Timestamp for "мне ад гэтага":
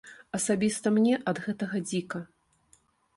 0.95-1.81